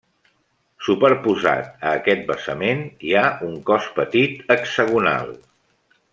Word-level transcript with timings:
Superposat 0.85 1.85
a 1.89 1.91
aquest 1.99 2.25
basament 2.31 2.81
hi 3.09 3.13
ha 3.21 3.27
un 3.49 3.55
cos 3.69 3.91
petit 4.01 4.43
hexagonal. 4.57 5.31